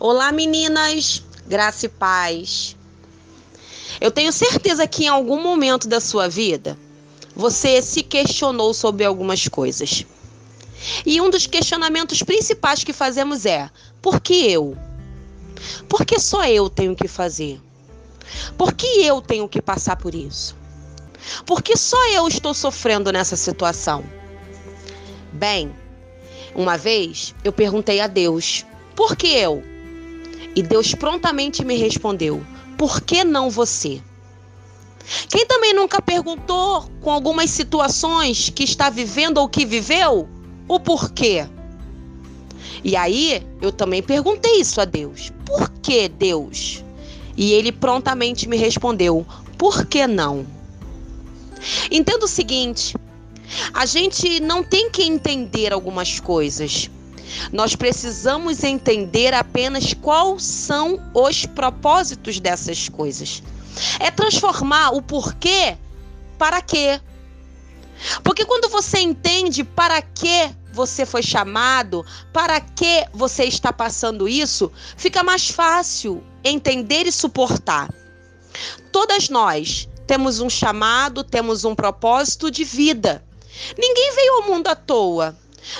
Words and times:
Olá, 0.00 0.30
meninas, 0.30 1.24
graça 1.48 1.86
e 1.86 1.88
paz. 1.88 2.76
Eu 4.00 4.12
tenho 4.12 4.32
certeza 4.32 4.86
que 4.86 5.06
em 5.06 5.08
algum 5.08 5.42
momento 5.42 5.88
da 5.88 5.98
sua 5.98 6.28
vida 6.28 6.78
você 7.34 7.82
se 7.82 8.04
questionou 8.04 8.72
sobre 8.72 9.04
algumas 9.04 9.48
coisas. 9.48 10.06
E 11.04 11.20
um 11.20 11.28
dos 11.28 11.48
questionamentos 11.48 12.22
principais 12.22 12.84
que 12.84 12.92
fazemos 12.92 13.44
é: 13.44 13.68
por 14.00 14.20
que 14.20 14.48
eu? 14.48 14.78
Por 15.88 16.04
que 16.04 16.20
só 16.20 16.46
eu 16.46 16.70
tenho 16.70 16.94
que 16.94 17.08
fazer? 17.08 17.60
Por 18.56 18.74
que 18.74 18.86
eu 19.04 19.20
tenho 19.20 19.48
que 19.48 19.60
passar 19.60 19.96
por 19.96 20.14
isso? 20.14 20.54
Por 21.44 21.60
que 21.60 21.76
só 21.76 22.06
eu 22.10 22.28
estou 22.28 22.54
sofrendo 22.54 23.10
nessa 23.10 23.34
situação? 23.34 24.04
Bem, 25.32 25.74
uma 26.54 26.78
vez 26.78 27.34
eu 27.42 27.52
perguntei 27.52 27.98
a 27.98 28.06
Deus: 28.06 28.64
por 28.94 29.16
que 29.16 29.26
eu? 29.26 29.60
E 30.54 30.62
Deus 30.62 30.94
prontamente 30.94 31.64
me 31.64 31.76
respondeu: 31.76 32.44
Por 32.76 33.00
que 33.00 33.24
não 33.24 33.50
você? 33.50 34.00
Quem 35.28 35.46
também 35.46 35.72
nunca 35.72 36.02
perguntou 36.02 36.90
com 37.00 37.10
algumas 37.10 37.50
situações 37.50 38.50
que 38.50 38.64
está 38.64 38.90
vivendo 38.90 39.38
ou 39.38 39.48
que 39.48 39.64
viveu 39.64 40.28
o 40.66 40.78
porquê? 40.78 41.46
E 42.84 42.94
aí 42.94 43.46
eu 43.60 43.72
também 43.72 44.02
perguntei 44.02 44.60
isso 44.60 44.80
a 44.80 44.84
Deus: 44.84 45.32
Por 45.44 45.70
que 45.82 46.08
Deus? 46.08 46.84
E 47.36 47.52
ele 47.52 47.72
prontamente 47.72 48.48
me 48.48 48.56
respondeu: 48.56 49.26
Por 49.56 49.86
que 49.86 50.06
não? 50.06 50.46
Entenda 51.90 52.24
o 52.24 52.28
seguinte: 52.28 52.94
a 53.72 53.86
gente 53.86 54.40
não 54.40 54.62
tem 54.62 54.90
que 54.90 55.02
entender 55.02 55.72
algumas 55.72 56.20
coisas. 56.20 56.90
Nós 57.52 57.74
precisamos 57.74 58.64
entender 58.64 59.34
apenas 59.34 59.94
quais 59.94 60.42
são 60.42 61.00
os 61.14 61.46
propósitos 61.46 62.40
dessas 62.40 62.88
coisas. 62.88 63.42
É 64.00 64.10
transformar 64.10 64.90
o 64.90 65.02
porquê 65.02 65.76
para 66.38 66.60
quê. 66.60 67.00
Porque 68.22 68.44
quando 68.44 68.68
você 68.68 69.00
entende 69.00 69.64
para 69.64 70.00
que 70.00 70.50
você 70.72 71.04
foi 71.04 71.22
chamado, 71.22 72.04
para 72.32 72.60
que 72.60 73.04
você 73.12 73.44
está 73.44 73.72
passando 73.72 74.28
isso, 74.28 74.70
fica 74.96 75.22
mais 75.22 75.48
fácil 75.48 76.22
entender 76.44 77.06
e 77.06 77.12
suportar. 77.12 77.92
Todas 78.92 79.28
nós 79.28 79.88
temos 80.06 80.40
um 80.40 80.48
chamado, 80.48 81.24
temos 81.24 81.64
um 81.64 81.74
propósito 81.74 82.50
de 82.50 82.64
vida. 82.64 83.24
Ninguém 83.76 84.14
veio 84.14 84.32
ao 84.34 84.42
mundo 84.44 84.68
à 84.68 84.74
toa. 84.74 85.36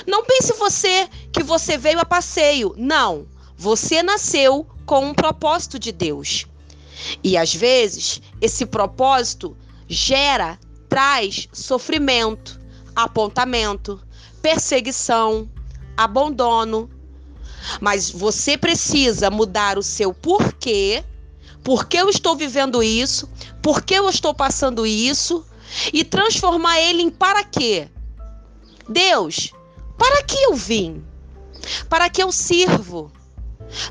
Não 0.07 0.23
pense 0.23 0.53
você 0.53 1.09
que 1.31 1.43
você 1.43 1.77
veio 1.77 1.99
a 1.99 2.05
passeio. 2.05 2.73
Não. 2.77 3.27
Você 3.57 4.01
nasceu 4.01 4.67
com 4.85 5.05
um 5.05 5.13
propósito 5.13 5.77
de 5.77 5.91
Deus. 5.91 6.45
E 7.23 7.37
às 7.37 7.53
vezes, 7.53 8.21
esse 8.41 8.65
propósito 8.65 9.55
gera, 9.87 10.59
traz 10.87 11.47
sofrimento, 11.51 12.59
apontamento, 12.95 14.01
perseguição, 14.41 15.49
abandono. 15.95 16.89
Mas 17.79 18.09
você 18.09 18.57
precisa 18.57 19.29
mudar 19.29 19.77
o 19.77 19.83
seu 19.83 20.13
porquê. 20.13 21.03
Por 21.63 21.85
que 21.87 21.97
eu 21.97 22.09
estou 22.09 22.35
vivendo 22.35 22.81
isso? 22.81 23.29
Por 23.61 23.83
que 23.83 23.93
eu 23.93 24.09
estou 24.09 24.33
passando 24.33 24.85
isso? 24.85 25.45
E 25.93 26.03
transformar 26.03 26.79
ele 26.79 27.01
em 27.01 27.09
para 27.09 27.43
quê? 27.43 27.89
Deus, 28.87 29.51
para 29.99 30.23
que 30.23 30.37
eu 30.45 30.55
vim? 30.55 31.03
Para 31.89 32.09
que 32.09 32.23
eu 32.23 32.31
sirvo? 32.31 33.11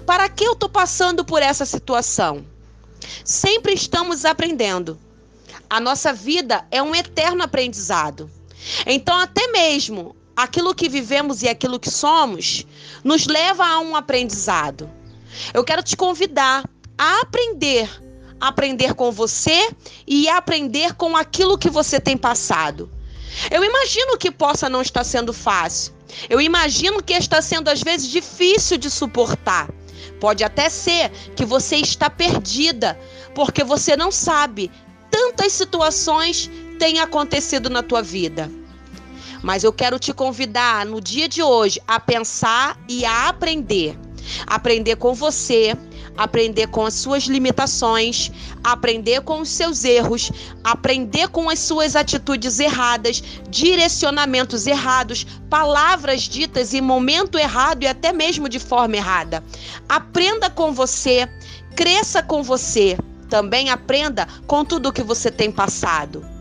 Para 0.04 0.28
que 0.28 0.42
eu 0.42 0.54
estou 0.54 0.68
passando 0.68 1.24
por 1.24 1.42
essa 1.42 1.64
situação? 1.64 2.44
Sempre 3.24 3.74
estamos 3.74 4.24
aprendendo. 4.24 4.98
A 5.70 5.78
nossa 5.78 6.12
vida 6.12 6.66
é 6.70 6.82
um 6.82 6.94
eterno 6.94 7.44
aprendizado. 7.44 8.30
Então, 8.86 9.16
até 9.18 9.46
mesmo 9.48 10.16
aquilo 10.34 10.74
que 10.74 10.88
vivemos 10.88 11.42
e 11.42 11.48
aquilo 11.48 11.78
que 11.78 11.90
somos 11.90 12.66
nos 13.04 13.26
leva 13.26 13.66
a 13.66 13.78
um 13.80 13.94
aprendizado. 13.94 14.90
Eu 15.52 15.62
quero 15.62 15.82
te 15.82 15.96
convidar 15.96 16.64
a 16.96 17.20
aprender, 17.20 17.88
aprender 18.40 18.94
com 18.94 19.12
você 19.12 19.68
e 20.06 20.28
aprender 20.28 20.94
com 20.94 21.16
aquilo 21.16 21.58
que 21.58 21.68
você 21.68 22.00
tem 22.00 22.16
passado. 22.16 22.90
Eu 23.50 23.62
imagino 23.62 24.16
que 24.16 24.30
possa 24.30 24.68
não 24.68 24.80
estar 24.80 25.04
sendo 25.04 25.32
fácil. 25.32 25.97
Eu 26.28 26.40
imagino 26.40 27.02
que 27.02 27.12
está 27.12 27.40
sendo 27.42 27.68
às 27.68 27.82
vezes 27.82 28.08
difícil 28.08 28.78
de 28.78 28.90
suportar. 28.90 29.68
Pode 30.20 30.42
até 30.42 30.68
ser 30.68 31.10
que 31.36 31.44
você 31.44 31.76
está 31.76 32.10
perdida, 32.10 32.98
porque 33.34 33.62
você 33.62 33.96
não 33.96 34.10
sabe 34.10 34.70
tantas 35.10 35.52
situações 35.52 36.50
têm 36.78 37.00
acontecido 37.00 37.68
na 37.68 37.82
tua 37.82 38.02
vida. 38.02 38.50
Mas 39.42 39.62
eu 39.62 39.72
quero 39.72 39.98
te 39.98 40.12
convidar 40.12 40.84
no 40.84 41.00
dia 41.00 41.28
de 41.28 41.42
hoje 41.42 41.80
a 41.86 42.00
pensar 42.00 42.78
e 42.88 43.04
a 43.04 43.28
aprender. 43.28 43.96
Aprender 44.46 44.96
com 44.96 45.14
você, 45.14 45.76
aprender 46.18 46.66
com 46.66 46.84
as 46.84 46.94
suas 46.94 47.24
limitações, 47.24 48.30
aprender 48.62 49.22
com 49.22 49.40
os 49.40 49.48
seus 49.48 49.84
erros, 49.84 50.32
aprender 50.64 51.28
com 51.28 51.48
as 51.48 51.60
suas 51.60 51.94
atitudes 51.94 52.58
erradas, 52.58 53.22
direcionamentos 53.48 54.66
errados, 54.66 55.24
palavras 55.48 56.22
ditas 56.22 56.74
em 56.74 56.80
momento 56.80 57.38
errado 57.38 57.84
e 57.84 57.86
até 57.86 58.12
mesmo 58.12 58.48
de 58.48 58.58
forma 58.58 58.96
errada. 58.96 59.42
Aprenda 59.88 60.50
com 60.50 60.72
você, 60.72 61.28
cresça 61.76 62.20
com 62.20 62.42
você, 62.42 62.98
também 63.30 63.70
aprenda 63.70 64.26
com 64.46 64.64
tudo 64.64 64.92
que 64.92 65.02
você 65.02 65.30
tem 65.30 65.52
passado. 65.52 66.37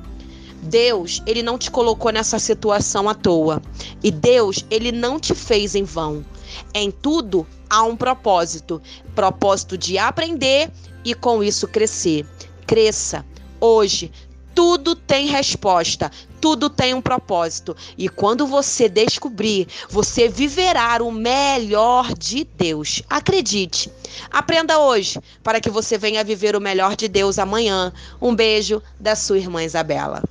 Deus, 0.63 1.22
ele 1.25 1.44
não 1.44 1.57
te 1.57 1.72
colocou 1.72 2.12
nessa 2.12 2.40
situação 2.40 3.07
à 3.07 3.13
toa. 3.13 3.62
E 4.03 4.12
Deus, 4.12 4.66
ele 4.69 4.91
não 4.91 5.19
te 5.19 5.34
fez 5.34 5.75
em 5.75 5.84
vão. 5.84 6.25
Em 6.73 6.91
tudo 6.91 7.45
há 7.69 7.84
um 7.84 7.95
propósito 7.95 8.81
propósito 9.16 9.78
de 9.78 9.97
aprender 9.97 10.72
e 11.03 11.13
com 11.13 11.44
isso 11.44 11.67
crescer. 11.67 12.25
Cresça. 12.66 13.25
Hoje, 13.59 14.12
tudo 14.53 14.96
tem 14.96 15.28
resposta, 15.28 16.12
tudo 16.41 16.69
tem 16.69 16.94
um 16.94 17.01
propósito. 17.01 17.75
E 17.97 18.09
quando 18.09 18.46
você 18.46 18.90
descobrir, 18.90 19.67
você 19.90 20.28
viverá 20.28 21.01
o 21.01 21.12
melhor 21.12 22.13
de 22.13 22.44
Deus. 22.44 23.01
Acredite. 23.09 23.91
Aprenda 24.31 24.79
hoje 24.79 25.19
para 25.44 25.62
que 25.62 25.69
você 25.69 25.97
venha 25.97 26.23
viver 26.23 26.56
o 26.56 26.62
melhor 26.62 26.96
de 26.96 27.07
Deus 27.07 27.40
amanhã. 27.40 27.94
Um 28.22 28.35
beijo 28.35 28.81
da 29.00 29.16
sua 29.16 29.38
irmã 29.38 29.63
Isabela. 29.63 30.23